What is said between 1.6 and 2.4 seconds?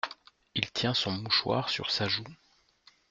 sur sa joue.